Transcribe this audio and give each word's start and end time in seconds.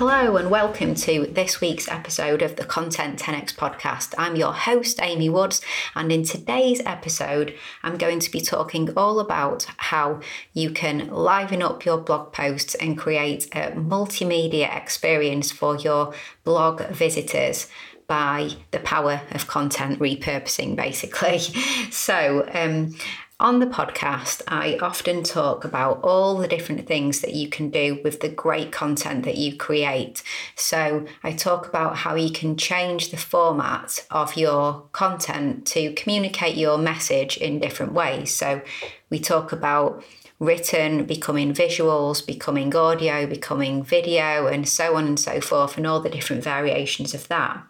Hello, 0.00 0.38
and 0.38 0.50
welcome 0.50 0.94
to 0.94 1.26
this 1.26 1.60
week's 1.60 1.86
episode 1.86 2.40
of 2.40 2.56
the 2.56 2.64
Content 2.64 3.18
10x 3.18 3.54
podcast. 3.54 4.14
I'm 4.16 4.34
your 4.34 4.54
host, 4.54 4.98
Amy 5.02 5.28
Woods, 5.28 5.60
and 5.94 6.10
in 6.10 6.22
today's 6.22 6.80
episode, 6.86 7.54
I'm 7.82 7.98
going 7.98 8.20
to 8.20 8.30
be 8.30 8.40
talking 8.40 8.88
all 8.96 9.20
about 9.20 9.66
how 9.76 10.20
you 10.54 10.70
can 10.70 11.10
liven 11.10 11.60
up 11.60 11.84
your 11.84 11.98
blog 11.98 12.32
posts 12.32 12.74
and 12.76 12.96
create 12.96 13.44
a 13.54 13.72
multimedia 13.72 14.74
experience 14.74 15.52
for 15.52 15.76
your 15.76 16.14
blog 16.44 16.80
visitors 16.86 17.66
by 18.06 18.52
the 18.70 18.80
power 18.80 19.20
of 19.32 19.48
content 19.48 19.98
repurposing, 19.98 20.76
basically. 20.76 21.40
So, 21.90 22.48
um, 22.54 22.94
on 23.40 23.58
the 23.58 23.66
podcast, 23.66 24.42
I 24.46 24.78
often 24.82 25.22
talk 25.22 25.64
about 25.64 26.00
all 26.02 26.36
the 26.36 26.46
different 26.46 26.86
things 26.86 27.22
that 27.22 27.34
you 27.34 27.48
can 27.48 27.70
do 27.70 27.98
with 28.04 28.20
the 28.20 28.28
great 28.28 28.70
content 28.70 29.24
that 29.24 29.38
you 29.38 29.56
create. 29.56 30.22
So, 30.54 31.06
I 31.24 31.32
talk 31.32 31.66
about 31.66 31.96
how 31.96 32.14
you 32.14 32.30
can 32.30 32.56
change 32.56 33.10
the 33.10 33.16
format 33.16 34.06
of 34.10 34.36
your 34.36 34.84
content 34.92 35.66
to 35.68 35.94
communicate 35.94 36.56
your 36.56 36.76
message 36.76 37.38
in 37.38 37.60
different 37.60 37.94
ways. 37.94 38.34
So, 38.34 38.60
we 39.08 39.18
talk 39.18 39.52
about 39.52 40.04
written 40.38 41.04
becoming 41.04 41.54
visuals, 41.54 42.24
becoming 42.26 42.74
audio, 42.76 43.26
becoming 43.26 43.82
video, 43.82 44.46
and 44.46 44.68
so 44.68 44.96
on 44.96 45.06
and 45.06 45.18
so 45.18 45.40
forth, 45.40 45.76
and 45.78 45.86
all 45.86 46.00
the 46.00 46.10
different 46.10 46.44
variations 46.44 47.14
of 47.14 47.26
that. 47.28 47.62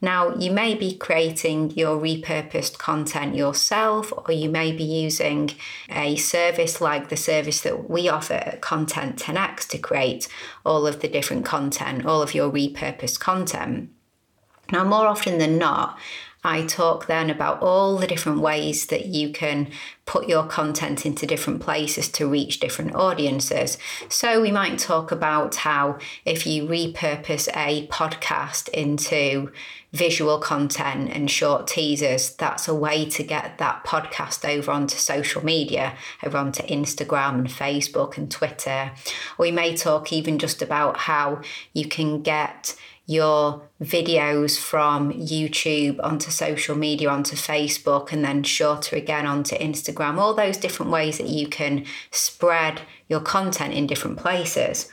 Now, 0.00 0.34
you 0.34 0.50
may 0.50 0.74
be 0.74 0.94
creating 0.94 1.72
your 1.72 2.00
repurposed 2.00 2.78
content 2.78 3.34
yourself, 3.34 4.12
or 4.16 4.32
you 4.32 4.48
may 4.48 4.72
be 4.72 4.84
using 4.84 5.50
a 5.88 6.16
service 6.16 6.80
like 6.80 7.08
the 7.08 7.16
service 7.16 7.60
that 7.62 7.90
we 7.90 8.08
offer 8.08 8.34
at 8.34 8.60
Content 8.60 9.16
10x 9.16 9.68
to 9.68 9.78
create 9.78 10.28
all 10.64 10.86
of 10.86 11.00
the 11.00 11.08
different 11.08 11.44
content, 11.44 12.06
all 12.06 12.22
of 12.22 12.34
your 12.34 12.50
repurposed 12.50 13.20
content. 13.20 13.90
Now, 14.72 14.84
more 14.84 15.06
often 15.06 15.38
than 15.38 15.58
not, 15.58 15.98
I 16.44 16.66
talk 16.66 17.06
then 17.06 17.30
about 17.30 17.62
all 17.62 17.96
the 17.96 18.06
different 18.06 18.40
ways 18.40 18.86
that 18.86 19.06
you 19.06 19.30
can 19.30 19.70
put 20.04 20.28
your 20.28 20.44
content 20.44 21.06
into 21.06 21.26
different 21.26 21.60
places 21.60 22.08
to 22.10 22.28
reach 22.28 22.60
different 22.60 22.94
audiences. 22.94 23.78
So, 24.10 24.42
we 24.42 24.52
might 24.52 24.78
talk 24.78 25.10
about 25.10 25.54
how 25.54 25.98
if 26.26 26.46
you 26.46 26.66
repurpose 26.66 27.48
a 27.56 27.86
podcast 27.86 28.68
into 28.68 29.50
visual 29.94 30.38
content 30.38 31.10
and 31.12 31.30
short 31.30 31.66
teasers, 31.66 32.34
that's 32.34 32.68
a 32.68 32.74
way 32.74 33.06
to 33.06 33.22
get 33.22 33.56
that 33.58 33.84
podcast 33.86 34.46
over 34.46 34.70
onto 34.70 34.96
social 34.96 35.42
media, 35.42 35.96
over 36.22 36.36
onto 36.36 36.62
Instagram 36.64 37.34
and 37.38 37.48
Facebook 37.48 38.18
and 38.18 38.30
Twitter. 38.30 38.90
We 39.38 39.50
may 39.50 39.76
talk 39.76 40.12
even 40.12 40.38
just 40.38 40.60
about 40.60 40.98
how 40.98 41.40
you 41.72 41.88
can 41.88 42.22
get 42.22 42.76
your 43.06 43.62
videos 43.82 44.58
from 44.58 45.12
YouTube 45.12 46.00
onto 46.02 46.30
social 46.30 46.76
media, 46.76 47.08
onto 47.08 47.36
Facebook, 47.36 48.12
and 48.12 48.24
then 48.24 48.42
shorter 48.42 48.96
again 48.96 49.26
onto 49.26 49.56
Instagram, 49.56 50.18
all 50.18 50.34
those 50.34 50.56
different 50.56 50.90
ways 50.90 51.18
that 51.18 51.28
you 51.28 51.46
can 51.46 51.84
spread 52.10 52.80
your 53.08 53.20
content 53.20 53.74
in 53.74 53.86
different 53.86 54.18
places. 54.18 54.90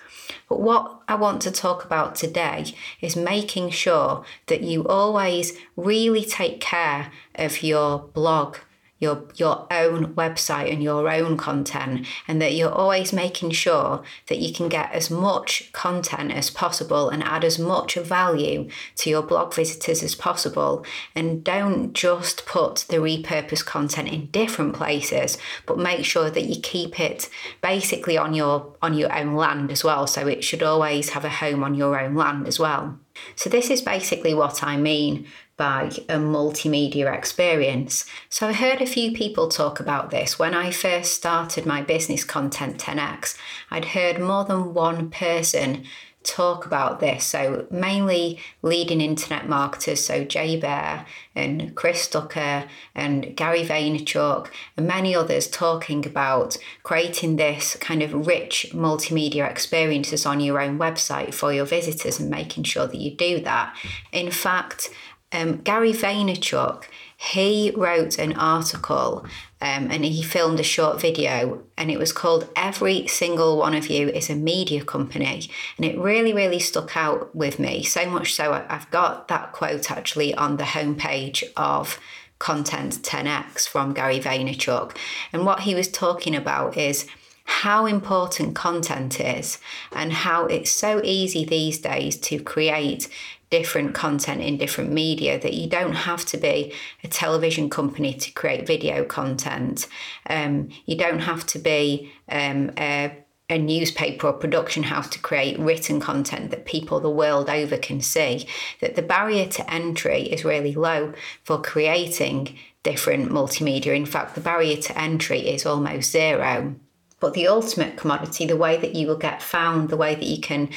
But 0.50 0.60
what 0.60 1.02
I 1.08 1.16
want 1.16 1.42
to 1.44 1.52
talk 1.52 1.86
about 1.86 2.16
today 2.16 2.74
is 3.00 3.16
making 3.16 3.70
sure 3.70 4.26
that 4.48 4.62
you 4.62 4.86
always 4.88 5.58
really 5.78 6.26
take 6.26 6.60
care 6.60 7.12
of 7.36 7.64
your 7.64 8.00
blog 8.00 8.58
your 9.02 9.26
your 9.36 9.68
own 9.72 10.14
website 10.14 10.72
and 10.72 10.82
your 10.82 11.10
own 11.12 11.36
content 11.36 12.08
and 12.28 12.42
that 12.42 12.54
you're 12.54 12.72
always 12.72 13.12
making 13.12 13.50
sure 13.50 14.04
that 14.28 14.38
you 14.38 14.54
can 14.54 14.70
get 14.70 14.92
as 14.94 15.10
much 15.10 15.74
content 15.74 16.32
as 16.32 16.50
possible 16.50 17.10
and 17.10 17.24
add 17.24 17.44
as 17.44 17.60
much 17.60 17.96
value 17.96 18.70
to 18.96 19.10
your 19.10 19.24
blog 19.24 19.54
visitors 19.54 20.04
as 20.04 20.16
possible. 20.16 20.86
And 21.16 21.44
don't 21.44 21.94
just 21.94 22.46
put 22.46 22.86
the 22.88 22.98
repurposed 22.98 23.66
content 23.66 24.08
in 24.08 24.28
different 24.28 24.76
places 24.76 25.38
but 25.66 25.80
make 25.80 26.06
sure 26.06 26.30
that 26.30 26.46
you 26.46 26.62
keep 26.62 27.00
it 27.00 27.28
basically 27.62 28.18
on 28.18 28.34
your 28.36 28.76
on 28.82 28.94
your 28.94 29.14
own 29.18 29.36
land 29.36 29.72
as 29.72 29.84
well. 29.84 30.06
So 30.06 30.28
it 30.28 30.44
should 30.44 30.62
always 30.62 31.10
have 31.10 31.26
a 31.26 31.30
home 31.30 31.64
on 31.64 31.74
your 31.74 32.00
own 32.00 32.14
land 32.14 32.48
as 32.48 32.60
well. 32.60 33.00
So 33.36 33.50
this 33.50 33.70
is 33.70 33.82
basically 33.82 34.34
what 34.34 34.64
I 34.64 34.78
mean 34.78 35.28
by 35.62 35.92
a 36.10 36.18
multimedia 36.18 37.16
experience. 37.16 38.08
So 38.30 38.48
I 38.48 38.54
heard 38.54 38.82
a 38.82 38.88
few 38.88 39.12
people 39.12 39.48
talk 39.48 39.80
about 39.80 40.10
this. 40.10 40.40
When 40.40 40.56
I 40.56 40.72
first 40.72 41.14
started 41.14 41.68
my 41.68 41.84
business 41.84 42.24
Content 42.24 42.80
10x, 42.80 43.38
I'd 43.70 43.86
heard 43.86 44.20
more 44.20 44.44
than 44.44 44.74
one 44.74 45.12
person 45.12 45.84
talk 46.24 46.66
about 46.66 47.00
this. 47.00 47.26
So 47.26 47.68
mainly 47.70 48.40
leading 48.64 49.02
internet 49.02 49.48
marketers, 49.48 50.04
so 50.04 50.24
Jay 50.24 50.60
Baer 50.60 51.06
and 51.36 51.76
Chris 51.76 52.08
Ducker 52.08 52.68
and 52.94 53.36
Gary 53.36 53.64
Vaynerchuk 53.64 54.50
and 54.78 54.88
many 54.88 55.16
others 55.16 55.48
talking 55.48 56.06
about 56.06 56.58
creating 56.84 57.36
this 57.36 57.76
kind 57.76 58.02
of 58.02 58.28
rich 58.28 58.68
multimedia 58.74 59.50
experiences 59.50 60.26
on 60.26 60.40
your 60.40 60.60
own 60.60 60.78
website 60.78 61.34
for 61.34 61.54
your 61.54 61.66
visitors 61.66 62.20
and 62.20 62.30
making 62.30 62.64
sure 62.64 62.88
that 62.88 62.98
you 62.98 63.16
do 63.16 63.40
that. 63.42 63.76
In 64.12 64.32
fact, 64.32 64.90
um, 65.32 65.58
Gary 65.58 65.94
Vaynerchuk, 65.94 66.84
he 67.18 67.72
wrote 67.76 68.18
an 68.18 68.34
article 68.34 69.26
um, 69.62 69.92
and 69.92 70.04
he 70.04 70.24
filmed 70.24 70.60
a 70.60 70.64
short 70.64 71.00
video 71.00 71.64
and 71.78 71.92
it 71.92 72.00
was 72.00 72.12
called 72.12 72.50
Every 72.56 73.08
Single 73.08 73.58
One 73.58 73.76
of 73.76 73.88
You 73.88 74.10
is 74.10 74.30
a 74.30 74.36
Media 74.36 74.84
Company. 74.84 75.50
And 75.78 75.86
it 75.86 75.98
really, 75.98 76.34
really 76.34 76.60
stuck 76.60 76.98
out 76.98 77.36
with 77.36 77.60
me. 77.60 77.84
So 77.84 78.10
much 78.10 78.34
so, 78.34 78.66
I've 78.68 78.90
got 78.90 79.28
that 79.28 79.52
quote 79.52 79.92
actually 79.92 80.34
on 80.34 80.58
the 80.58 80.64
homepage 80.64 81.44
of 81.56 82.00
Content 82.40 83.04
10X 83.04 83.68
from 83.68 83.94
Gary 83.94 84.20
Vaynerchuk. 84.20 84.98
And 85.32 85.46
what 85.46 85.62
he 85.62 85.76
was 85.76 85.88
talking 85.88 86.36
about 86.36 86.76
is 86.76 87.06
how 87.52 87.86
important 87.86 88.56
content 88.56 89.20
is 89.20 89.60
and 89.92 90.14
how 90.14 90.46
it's 90.46 90.72
so 90.72 91.02
easy 91.04 91.44
these 91.44 91.78
days 91.80 92.18
to 92.18 92.40
create 92.42 93.10
different 93.50 93.94
content 93.94 94.42
in 94.42 94.58
different 94.58 94.92
media 94.92 95.38
that 95.38 95.54
you 95.54 95.68
don't 95.68 95.94
have 95.94 96.26
to 96.26 96.38
be 96.38 96.74
a 97.04 97.08
television 97.10 97.70
company 97.70 98.14
to 98.14 98.32
create 98.32 98.66
video 98.66 99.04
content. 99.04 99.88
Um, 100.28 100.70
you 100.86 100.96
don't 100.96 101.20
have 101.20 101.46
to 101.48 101.60
be 101.60 102.12
um, 102.30 102.72
a, 102.78 103.12
a 103.50 103.58
newspaper 103.60 104.28
or 104.28 104.34
production 104.34 104.84
house 104.84 105.10
to 105.10 105.20
create 105.20 105.60
written 105.60 106.00
content 106.00 106.52
that 106.52 106.66
people 106.66 107.02
the 107.02 107.10
world 107.10 107.50
over 107.50 107.78
can 107.78 108.00
see. 108.00 108.48
That 108.80 108.96
the 108.96 109.02
barrier 109.02 109.46
to 109.48 109.72
entry 109.72 110.22
is 110.24 110.46
really 110.46 110.74
low 110.74 111.14
for 111.44 111.62
creating 111.62 112.58
different 112.82 113.30
multimedia. 113.30 113.94
In 113.94 114.06
fact, 114.06 114.36
the 114.36 114.42
barrier 114.42 114.78
to 114.78 114.98
entry 114.98 115.50
is 115.50 115.66
almost 115.66 116.12
zero. 116.12 116.76
But 117.22 117.34
the 117.34 117.48
ultimate 117.48 117.96
commodity, 117.96 118.46
the 118.46 118.58
way 118.58 118.76
that 118.76 118.96
you 118.96 119.08
will 119.08 119.18
get 119.18 119.42
found, 119.42 119.88
the 119.88 119.96
way 119.96 120.16
that 120.16 120.26
you 120.26 120.42
can 120.42 120.70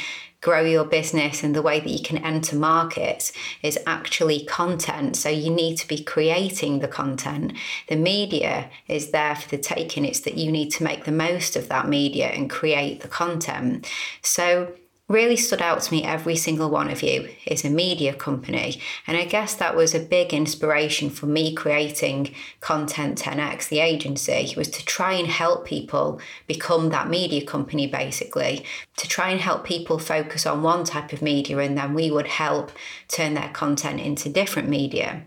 grow 0.44 0.60
your 0.60 0.84
business 0.84 1.42
and 1.42 1.54
the 1.54 1.62
way 1.62 1.80
that 1.80 1.88
you 1.88 2.02
can 2.02 2.18
enter 2.18 2.54
markets 2.54 3.32
is 3.62 3.78
actually 3.86 4.44
content. 4.44 5.16
So 5.16 5.30
you 5.30 5.50
need 5.50 5.78
to 5.78 5.88
be 5.88 6.04
creating 6.04 6.80
the 6.80 6.88
content. 6.88 7.54
The 7.88 7.96
media 7.96 8.70
is 8.86 9.10
there 9.10 9.34
for 9.34 9.48
the 9.48 9.56
taking. 9.56 10.04
It's 10.04 10.20
that 10.20 10.36
you 10.36 10.52
need 10.52 10.70
to 10.72 10.84
make 10.84 11.04
the 11.04 11.12
most 11.12 11.56
of 11.56 11.68
that 11.70 11.88
media 11.88 12.26
and 12.26 12.50
create 12.50 13.00
the 13.00 13.08
content. 13.08 13.90
So 14.20 14.74
really 15.08 15.36
stood 15.36 15.60
out 15.60 15.82
to 15.82 15.92
me 15.92 16.02
every 16.02 16.34
single 16.34 16.70
one 16.70 16.90
of 16.90 17.02
you 17.02 17.28
is 17.46 17.62
a 17.62 17.68
media 17.68 18.14
company. 18.14 18.80
And 19.06 19.16
i 19.16 19.24
guess 19.24 19.54
that 19.54 19.76
was 19.76 19.94
a 19.94 20.00
big 20.00 20.32
inspiration 20.32 21.10
for 21.10 21.26
me 21.26 21.54
creating 21.54 22.34
content 22.60 23.20
10x 23.20 23.68
the 23.68 23.80
agency 23.80 24.54
was 24.56 24.68
to 24.68 24.84
try 24.84 25.12
and 25.12 25.28
help 25.28 25.66
people 25.66 26.20
become 26.46 26.88
that 26.88 27.08
media 27.08 27.44
company 27.44 27.86
basically. 27.86 28.64
To 28.96 29.08
try 29.08 29.30
and 29.30 29.40
help 29.40 29.64
people 29.64 29.98
focus 29.98 30.46
on 30.46 30.62
one 30.62 30.84
type 30.84 31.12
of 31.12 31.20
media 31.20 31.58
and 31.58 31.76
then 31.76 31.92
we 31.92 32.10
would 32.10 32.28
help 32.28 32.72
turn 33.08 33.34
their 33.34 33.50
content 33.50 34.00
into 34.00 34.28
different 34.28 34.68
media 34.68 35.26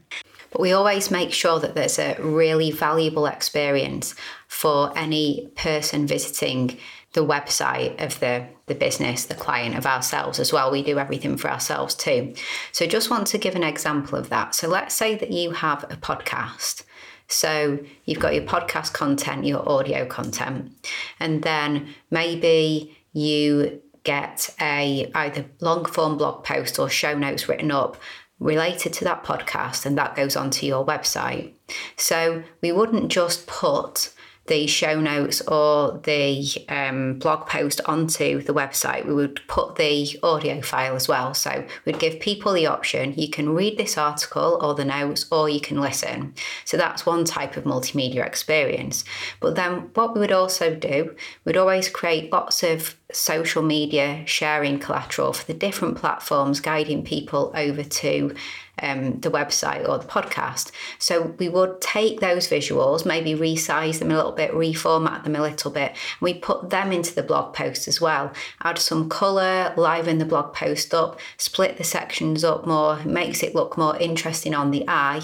but 0.51 0.61
we 0.61 0.71
always 0.73 1.11
make 1.11 1.31
sure 1.31 1.59
that 1.59 1.75
there's 1.75 1.99
a 1.99 2.17
really 2.19 2.71
valuable 2.71 3.25
experience 3.25 4.15
for 4.47 4.97
any 4.97 5.49
person 5.55 6.07
visiting 6.07 6.77
the 7.13 7.25
website 7.25 7.99
of 8.03 8.19
the, 8.19 8.45
the 8.67 8.75
business, 8.75 9.25
the 9.25 9.35
client, 9.35 9.75
of 9.75 9.85
ourselves 9.85 10.39
as 10.39 10.53
well. 10.53 10.71
We 10.71 10.83
do 10.83 10.99
everything 10.99 11.37
for 11.37 11.49
ourselves 11.49 11.95
too. 11.95 12.33
So, 12.71 12.85
just 12.85 13.09
want 13.09 13.27
to 13.27 13.37
give 13.37 13.55
an 13.55 13.63
example 13.63 14.17
of 14.17 14.29
that. 14.29 14.55
So, 14.55 14.67
let's 14.67 14.93
say 14.93 15.15
that 15.15 15.31
you 15.31 15.51
have 15.51 15.83
a 15.85 15.95
podcast. 15.95 16.83
So, 17.27 17.79
you've 18.05 18.19
got 18.19 18.35
your 18.35 18.43
podcast 18.43 18.93
content, 18.93 19.45
your 19.45 19.67
audio 19.67 20.05
content, 20.05 20.71
and 21.19 21.43
then 21.43 21.95
maybe 22.11 22.95
you 23.13 23.81
get 24.03 24.49
a 24.61 25.11
either 25.15 25.43
long 25.59 25.83
form 25.85 26.17
blog 26.17 26.43
post 26.43 26.79
or 26.79 26.89
show 26.89 27.17
notes 27.17 27.49
written 27.49 27.71
up 27.71 27.97
related 28.39 28.93
to 28.93 29.03
that 29.03 29.23
podcast 29.23 29.85
and 29.85 29.97
that 29.97 30.15
goes 30.15 30.35
onto 30.35 30.65
your 30.65 30.85
website. 30.85 31.53
So 31.95 32.43
we 32.61 32.71
wouldn't 32.71 33.09
just 33.09 33.47
put 33.47 34.13
the 34.47 34.65
show 34.65 34.99
notes 34.99 35.41
or 35.41 35.99
the 36.03 36.45
um, 36.69 37.19
blog 37.19 37.47
post 37.47 37.81
onto 37.85 38.41
the 38.41 38.53
website, 38.53 39.05
we 39.05 39.13
would 39.13 39.45
put 39.47 39.75
the 39.75 40.17
audio 40.23 40.61
file 40.61 40.95
as 40.95 41.07
well. 41.07 41.33
So 41.33 41.65
we'd 41.85 41.99
give 41.99 42.19
people 42.19 42.53
the 42.53 42.65
option 42.65 43.13
you 43.15 43.29
can 43.29 43.49
read 43.49 43.77
this 43.77 43.97
article 43.97 44.57
or 44.61 44.73
the 44.73 44.85
notes, 44.85 45.25
or 45.31 45.49
you 45.49 45.59
can 45.59 45.79
listen. 45.79 46.33
So 46.65 46.77
that's 46.77 47.05
one 47.05 47.25
type 47.25 47.57
of 47.57 47.65
multimedia 47.65 48.25
experience. 48.25 49.03
But 49.39 49.55
then 49.55 49.89
what 49.93 50.13
we 50.13 50.21
would 50.21 50.31
also 50.31 50.73
do, 50.73 51.15
we'd 51.45 51.57
always 51.57 51.89
create 51.89 52.31
lots 52.31 52.63
of 52.63 52.95
social 53.17 53.63
media 53.63 54.23
sharing 54.25 54.79
collateral 54.79 55.33
for 55.33 55.45
the 55.45 55.53
different 55.53 55.97
platforms, 55.97 56.59
guiding 56.59 57.03
people 57.03 57.51
over 57.55 57.83
to 57.83 58.35
um, 58.79 59.19
the 59.21 59.31
website 59.31 59.87
or 59.87 59.97
the 59.97 60.05
podcast. 60.05 60.71
So 60.99 61.33
we 61.39 61.49
would 61.49 61.81
take 61.81 62.19
those 62.19 62.47
visuals, 62.47 63.05
maybe 63.05 63.33
resize 63.33 63.99
them 63.99 64.11
a 64.11 64.15
little 64.15 64.31
bit, 64.31 64.51
reformat 64.51 65.23
them 65.23 65.35
a 65.35 65.41
little 65.41 65.71
bit, 65.71 65.91
and 65.91 66.21
we 66.21 66.35
put 66.35 66.69
them 66.69 66.91
into 66.91 67.13
the 67.15 67.23
blog 67.23 67.53
post 67.53 67.87
as 67.87 67.99
well. 67.99 68.31
Add 68.61 68.77
some 68.77 69.09
colour, 69.09 69.73
liven 69.77 70.19
the 70.19 70.25
blog 70.25 70.53
post 70.53 70.93
up, 70.93 71.19
split 71.37 71.77
the 71.77 71.83
sections 71.83 72.43
up 72.43 72.67
more, 72.67 73.03
makes 73.03 73.43
it 73.43 73.55
look 73.55 73.77
more 73.77 73.97
interesting 73.97 74.53
on 74.53 74.71
the 74.71 74.85
eye, 74.87 75.21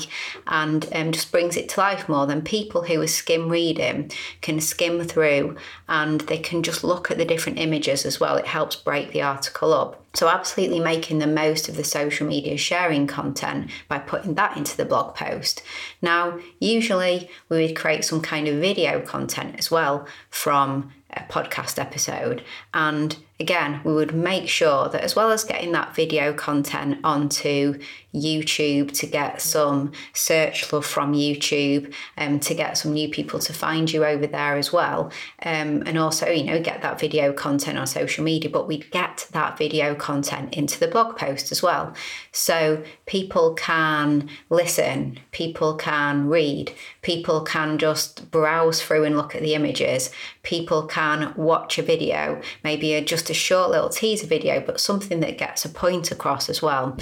and 0.47 0.87
um, 0.93 1.11
just 1.11 1.31
brings 1.31 1.57
it 1.57 1.69
to 1.69 1.79
life 1.79 2.09
more. 2.09 2.25
Then 2.25 2.41
people 2.41 2.83
who 2.83 3.01
are 3.01 3.07
skim 3.07 3.49
reading 3.49 4.11
can 4.41 4.59
skim 4.59 5.03
through 5.03 5.57
and 5.87 6.21
they 6.21 6.37
can 6.37 6.63
just 6.63 6.83
look 6.83 7.11
at 7.11 7.17
the 7.17 7.25
different 7.25 7.59
images 7.59 7.82
as 7.87 8.19
well. 8.19 8.37
It 8.37 8.47
helps 8.47 8.75
break 8.75 9.11
the 9.11 9.21
article 9.21 9.73
up. 9.73 10.03
So, 10.13 10.27
absolutely 10.27 10.79
making 10.79 11.19
the 11.19 11.27
most 11.27 11.67
of 11.69 11.75
the 11.75 11.83
social 11.83 12.27
media 12.27 12.57
sharing 12.57 13.07
content 13.07 13.71
by 13.87 13.99
putting 13.99 14.35
that 14.35 14.57
into 14.57 14.77
the 14.77 14.85
blog 14.85 15.15
post. 15.15 15.63
Now, 16.01 16.39
usually 16.59 17.29
we 17.49 17.65
would 17.65 17.75
create 17.75 18.05
some 18.05 18.21
kind 18.21 18.47
of 18.47 18.59
video 18.59 19.01
content 19.01 19.55
as 19.57 19.71
well 19.71 20.07
from 20.29 20.91
a 21.15 21.21
podcast 21.21 21.79
episode. 21.79 22.43
And 22.73 23.17
again, 23.39 23.81
we 23.83 23.93
would 23.93 24.13
make 24.13 24.47
sure 24.47 24.89
that 24.89 25.01
as 25.01 25.15
well 25.15 25.31
as 25.31 25.43
getting 25.43 25.71
that 25.71 25.95
video 25.95 26.33
content 26.33 26.99
onto 27.03 27.79
YouTube 28.13 28.91
to 28.99 29.07
get 29.07 29.41
some 29.41 29.91
search 30.13 30.71
love 30.71 30.85
from 30.85 31.13
YouTube 31.13 31.93
and 32.15 32.35
um, 32.35 32.39
to 32.41 32.53
get 32.53 32.77
some 32.77 32.93
new 32.93 33.09
people 33.09 33.39
to 33.39 33.53
find 33.53 33.91
you 33.91 34.05
over 34.05 34.27
there 34.27 34.55
as 34.55 34.71
well. 34.71 35.11
Um, 35.43 35.83
and 35.85 35.97
also, 35.97 36.27
you 36.27 36.43
know, 36.43 36.61
get 36.61 36.81
that 36.81 36.99
video 36.99 37.33
content 37.33 37.77
on 37.77 37.87
social 37.87 38.23
media, 38.23 38.49
but 38.49 38.67
we'd 38.67 38.89
get 38.91 39.27
that 39.31 39.57
video 39.57 39.95
content 39.95 40.53
into 40.53 40.79
the 40.79 40.87
blog 40.87 41.17
post 41.17 41.51
as 41.51 41.63
well. 41.63 41.93
So 42.31 42.83
people 43.05 43.55
can 43.55 44.29
listen, 44.49 45.19
people 45.31 45.75
can 45.75 46.27
read, 46.27 46.73
people 47.01 47.41
can 47.41 47.77
just 47.77 48.29
browse 48.31 48.81
through 48.81 49.05
and 49.05 49.17
look 49.17 49.35
at 49.35 49.41
the 49.41 49.55
images, 49.55 50.11
people 50.43 50.83
can 50.85 51.33
watch 51.35 51.79
a 51.79 51.81
video, 51.81 52.41
maybe 52.63 52.93
a, 52.93 53.01
just 53.03 53.29
a 53.29 53.33
short 53.33 53.71
little 53.71 53.89
teaser 53.89 54.27
video, 54.27 54.59
but 54.59 54.79
something 54.79 55.19
that 55.21 55.37
gets 55.37 55.65
a 55.65 55.69
point 55.69 56.11
across 56.11 56.49
as 56.49 56.61
well. 56.61 56.97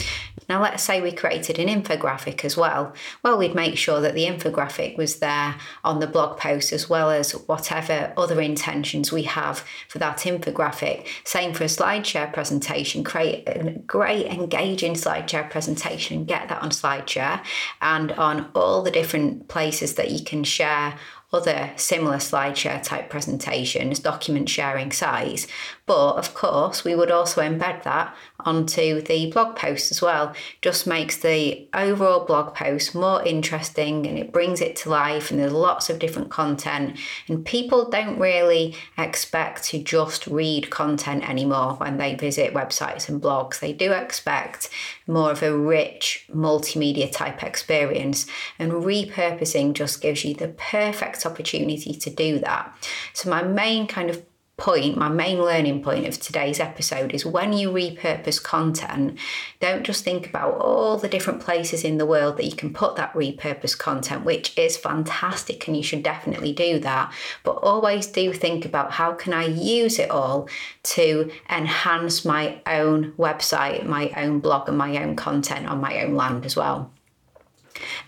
Now, 0.48 0.62
let's 0.62 0.84
say 0.84 1.01
we 1.02 1.12
created 1.12 1.60
an 1.60 1.68
infographic 1.68 2.44
as 2.46 2.56
well. 2.58 2.94
Well, 3.24 3.38
we'd 3.38 3.56
make 3.56 3.78
sure 3.78 4.02
that 4.02 4.14
the 4.14 4.26
infographic 4.26 4.98
was 4.98 5.20
there 5.20 5.56
on 5.84 6.00
the 6.00 6.08
blog 6.08 6.38
post 6.38 6.72
as 6.72 6.90
well 6.90 7.10
as 7.10 7.32
whatever 7.32 8.14
other 8.18 8.42
intentions 8.42 9.12
we 9.12 9.24
have 9.24 9.66
for 9.88 10.00
that 10.00 10.20
infographic. 10.20 11.08
Same 11.24 11.54
for 11.54 11.64
a 11.64 11.68
SlideShare 11.68 12.34
presentation, 12.34 13.04
create 13.04 13.48
a 13.48 13.80
great 13.86 14.28
engaging 14.28 14.94
SlideShare 14.94 15.50
presentation 15.50 16.18
and 16.18 16.28
get 16.28 16.50
that 16.50 16.62
on 16.62 16.70
SlideShare 16.70 17.44
and 17.82 18.12
on 18.14 18.50
all 18.56 18.82
the 18.82 18.92
different 18.92 19.48
places 19.48 19.96
that 19.96 20.12
you 20.12 20.24
can 20.24 20.44
share 20.44 20.98
other 21.34 21.72
similar 21.78 22.18
SlideShare 22.18 22.84
type 22.84 23.10
presentations, 23.10 24.00
document 24.00 24.50
sharing 24.50 24.92
sites. 24.92 25.48
But 25.86 26.16
of 26.16 26.34
course, 26.34 26.84
we 26.84 26.94
would 26.94 27.12
also 27.12 27.42
embed 27.42 27.84
that 27.84 28.16
onto 28.46 29.02
the 29.02 29.32
blog 29.32 29.56
post 29.56 29.92
as 29.92 30.02
well. 30.02 30.34
Just 30.62 30.88
makes 30.88 31.18
the 31.18 31.68
overall 31.74 32.26
blog 32.26 32.56
post 32.56 32.96
more 32.96 33.24
interesting 33.24 34.06
and 34.08 34.18
it 34.18 34.32
brings 34.32 34.62
it 34.62 34.76
to 34.78 34.90
life, 34.90 35.32
and 35.32 35.40
there's 35.40 35.54
lots 35.54 35.90
of 35.90 36.00
different 36.00 36.30
content. 36.30 36.98
And 37.28 37.46
people 37.46 37.90
don't 37.90 38.20
really 38.20 38.76
expect 38.98 39.66
to 39.66 39.82
just 39.82 40.28
read 40.28 40.70
content 40.70 41.30
anymore 41.30 41.76
when 41.76 41.98
they 41.98 42.16
visit 42.16 42.54
websites 42.54 43.10
and 43.10 43.22
blogs. 43.22 43.60
They 43.60 43.74
do 43.74 43.92
expect 43.92 44.70
more 45.08 45.32
of 45.32 45.44
a 45.44 45.56
rich 45.56 46.26
multimedia 46.34 47.12
type 47.12 47.44
experience, 47.44 48.26
and 48.58 48.72
repurposing 48.72 49.74
just 49.74 50.02
gives 50.02 50.24
you 50.24 50.34
the 50.34 50.50
perfect 50.50 51.26
opportunity 51.26 51.94
to 51.94 52.10
do 52.10 52.40
that. 52.40 52.76
So, 53.14 53.30
my 53.30 53.44
main 53.44 53.88
kind 53.88 54.10
of 54.10 54.24
point, 54.62 54.96
my 54.96 55.10
main 55.10 55.42
learning 55.42 55.82
point 55.82 56.06
of 56.06 56.20
today's 56.20 56.60
episode 56.60 57.16
is 57.16 57.26
when 57.26 57.52
you 57.52 57.72
repurpose 57.72 58.42
content, 58.42 59.18
don't 59.60 59.84
just 59.84 60.04
think 60.04 60.28
about 60.28 60.54
all 60.54 60.98
the 60.98 61.08
different 61.08 61.42
places 61.42 61.84
in 61.84 61.98
the 61.98 62.06
world 62.06 62.38
that 62.38 62.46
you 62.46 62.56
can 62.56 62.72
put 62.72 62.96
that 62.96 63.12
repurposed 63.14 63.80
content, 63.80 64.24
which 64.24 64.56
is 64.56 64.78
fantastic 64.78 65.68
and 65.68 65.76
you 65.76 65.82
should 65.82 66.04
definitely 66.04 66.54
do 66.54 66.78
that. 66.78 67.12
But 67.44 67.54
always 67.54 68.06
do 68.06 68.32
think 68.34 68.64
about 68.64 68.92
how 68.92 69.14
can 69.14 69.34
I 69.34 69.48
use 69.48 69.98
it 69.98 70.12
all 70.12 70.48
to 70.84 71.32
enhance 71.50 72.24
my 72.24 72.62
own 72.68 73.14
website, 73.14 73.84
my 73.88 74.14
own 74.16 74.42
blog, 74.42 74.70
and 74.70 74.78
my 74.78 75.02
own 75.02 75.16
content 75.16 75.66
on 75.66 75.82
my 75.82 76.04
own 76.04 76.14
land 76.14 76.46
as 76.46 76.56
well. 76.56 76.92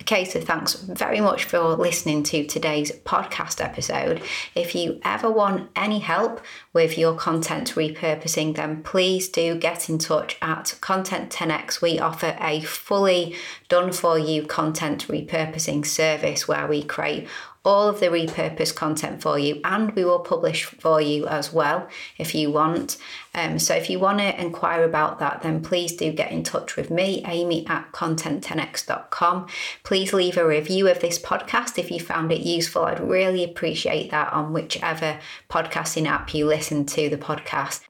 Okay, 0.02 0.26
so 0.26 0.40
thanks 0.40 0.74
very 0.74 1.22
much 1.22 1.46
for 1.46 1.76
listening 1.76 2.24
to 2.24 2.46
today's 2.46 2.92
podcast 2.92 3.64
episode. 3.64 4.22
If 4.56 4.76
you 4.76 5.00
ever 5.04 5.30
want 5.30 5.70
any 5.76 6.00
help 6.00 6.42
with 6.74 6.98
your 6.98 7.16
content 7.16 7.74
repurposing, 7.76 8.56
then 8.56 8.84
please 8.84 9.30
do 9.30 9.56
get 9.56 9.90
in 9.90 9.98
touch 9.98 10.38
at 10.42 10.78
Content 10.82 11.32
10x. 11.32 11.82
We 11.82 12.00
offer 12.00 12.36
a 12.40 12.62
fully 12.62 13.36
done 13.70 13.92
for 13.92 14.20
you 14.20 14.44
content 14.46 15.08
repurposing 15.08 15.86
service 15.86 16.48
where 16.48 16.68
we 16.68 16.84
create 16.84 17.28
all 17.66 17.88
of 17.88 18.00
the 18.00 18.08
repurposed 18.08 18.76
content 18.76 19.22
for 19.22 19.40
you 19.40 19.62
and 19.64 19.92
we 19.96 20.04
will 20.04 20.20
publish 20.20 20.66
for 20.66 21.00
you 21.00 21.26
as 21.28 21.54
well 21.54 21.88
if 22.18 22.36
you 22.36 22.52
want. 22.52 22.98
Um, 23.34 23.58
so 23.58 23.74
if 23.74 23.90
you 23.90 24.00
want 24.00 24.20
to 24.20 24.42
inquire 24.42 24.84
about 24.84 25.20
that, 25.20 25.42
then 25.42 25.62
please 25.62 25.96
do 25.96 26.12
get 26.12 26.32
in 26.32 26.44
touch 26.44 26.76
with 26.76 26.92
me, 26.92 27.24
Amy 27.26 27.66
at 27.68 27.92
content10x.com. 27.94 29.48
Please 29.84 30.14
leave 30.14 30.38
a 30.38 30.48
review 30.48 30.88
of 30.90 31.00
this 31.00 31.18
podcast 31.18 31.78
if 31.78 31.90
you 31.90 32.00
found 32.00 32.32
it 32.32 32.42
useful. 32.42 32.84
I'd 32.84 33.00
really 33.00 33.44
appreciate 33.44 34.12
that 34.12 34.34
on 34.34 34.52
whichever 34.52 35.20
podcasting 35.50 36.06
app 36.06 36.34
you 36.34 36.46
listen 36.46 36.86
to 36.88 37.10
the 37.10 37.18
podcast. 37.18 37.82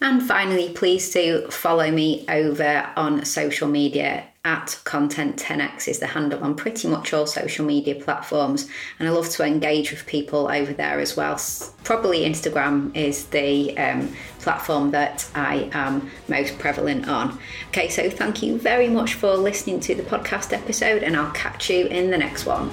And 0.00 0.22
finally, 0.22 0.70
please 0.70 1.12
do 1.12 1.48
follow 1.48 1.90
me 1.90 2.24
over 2.28 2.90
on 2.96 3.24
social 3.24 3.68
media 3.68 4.26
at 4.44 4.80
content 4.82 5.36
10x 5.36 5.86
is 5.86 6.00
the 6.00 6.06
handle 6.06 6.42
on 6.42 6.56
pretty 6.56 6.88
much 6.88 7.12
all 7.12 7.26
social 7.26 7.64
media 7.64 7.94
platforms. 7.94 8.68
And 8.98 9.08
i 9.08 9.12
love 9.12 9.28
to 9.30 9.44
engage 9.44 9.90
with 9.92 10.04
people 10.06 10.50
over 10.50 10.72
there 10.72 10.98
as 10.98 11.16
well. 11.16 11.40
Probably 11.84 12.20
instagram 12.20 12.94
is 12.96 13.26
the 13.26 13.76
um, 13.78 14.12
platform 14.40 14.90
that 14.90 15.28
i 15.34 15.70
am 15.72 16.10
most 16.28 16.58
prevalent 16.58 17.08
on. 17.08 17.38
Okay 17.68 17.88
so 17.88 18.10
thank 18.10 18.42
you 18.42 18.58
very 18.58 18.88
much 18.88 19.14
for 19.14 19.36
listening 19.36 19.78
to 19.80 19.94
the 19.94 20.02
podcast 20.02 20.52
episode 20.52 21.02
and 21.02 21.16
i'll 21.16 21.30
catch 21.32 21.70
you 21.70 21.86
in 21.86 22.10
the 22.10 22.18
next 22.18 22.44
one 22.44 22.70